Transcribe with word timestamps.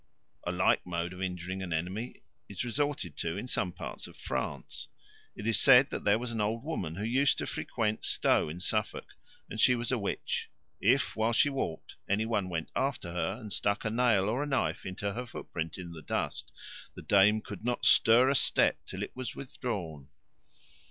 A 0.47 0.51
like 0.51 0.83
mode 0.83 1.13
of 1.13 1.21
injuring 1.21 1.61
an 1.61 1.71
enemy 1.71 2.23
is 2.49 2.63
resorted 2.65 3.15
to 3.17 3.37
in 3.37 3.47
some 3.47 3.71
parts 3.71 4.07
of 4.07 4.17
France. 4.17 4.87
It 5.35 5.45
is 5.45 5.59
said 5.59 5.91
that 5.91 6.05
there 6.05 6.17
was 6.17 6.31
an 6.31 6.41
old 6.41 6.63
woman 6.63 6.95
who 6.95 7.03
used 7.03 7.37
to 7.37 7.45
frequent 7.45 8.03
Stow 8.03 8.49
in 8.49 8.59
Suffolk, 8.59 9.13
and 9.47 9.59
she 9.59 9.75
was 9.75 9.91
a 9.91 9.99
witch. 9.99 10.49
If, 10.79 11.15
while 11.15 11.33
she 11.33 11.49
walked, 11.51 11.97
any 12.09 12.25
one 12.25 12.49
went 12.49 12.71
after 12.75 13.13
her 13.13 13.33
and 13.39 13.53
stuck 13.53 13.85
a 13.85 13.91
nail 13.91 14.27
or 14.27 14.41
a 14.41 14.47
knife 14.47 14.87
into 14.87 15.13
her 15.13 15.27
footprint 15.27 15.77
in 15.77 15.91
the 15.91 16.01
dust, 16.01 16.51
the 16.95 17.03
dame 17.03 17.39
could 17.39 17.63
not 17.63 17.85
stir 17.85 18.27
a 18.27 18.33
step 18.33 18.83
till 18.87 19.03
it 19.03 19.15
was 19.15 19.35
withdrawn. 19.35 20.09